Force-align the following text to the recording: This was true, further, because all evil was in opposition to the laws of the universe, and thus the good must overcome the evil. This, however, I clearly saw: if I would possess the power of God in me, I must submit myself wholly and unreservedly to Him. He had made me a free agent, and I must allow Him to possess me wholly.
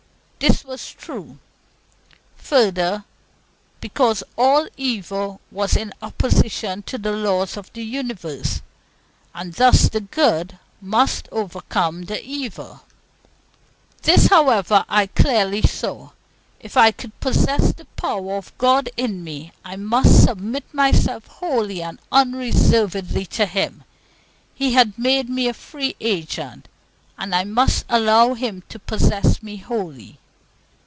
This 0.43 0.65
was 0.65 0.89
true, 0.89 1.37
further, 2.35 3.03
because 3.79 4.23
all 4.35 4.67
evil 4.75 5.39
was 5.51 5.77
in 5.77 5.93
opposition 6.01 6.81
to 6.87 6.97
the 6.97 7.11
laws 7.11 7.57
of 7.57 7.71
the 7.73 7.83
universe, 7.83 8.63
and 9.35 9.53
thus 9.53 9.87
the 9.87 10.01
good 10.01 10.57
must 10.81 11.29
overcome 11.31 12.05
the 12.05 12.19
evil. 12.25 12.85
This, 14.01 14.29
however, 14.29 14.83
I 14.89 15.05
clearly 15.05 15.61
saw: 15.61 16.09
if 16.59 16.75
I 16.75 16.87
would 16.87 17.19
possess 17.19 17.73
the 17.73 17.85
power 17.95 18.35
of 18.35 18.57
God 18.57 18.89
in 18.97 19.23
me, 19.23 19.51
I 19.63 19.75
must 19.75 20.23
submit 20.23 20.63
myself 20.73 21.27
wholly 21.27 21.83
and 21.83 21.99
unreservedly 22.11 23.27
to 23.27 23.45
Him. 23.45 23.83
He 24.55 24.73
had 24.73 24.97
made 24.97 25.29
me 25.29 25.47
a 25.47 25.53
free 25.53 25.95
agent, 26.01 26.67
and 27.15 27.35
I 27.35 27.43
must 27.43 27.85
allow 27.89 28.33
Him 28.33 28.63
to 28.69 28.79
possess 28.79 29.43
me 29.43 29.57
wholly. 29.57 30.17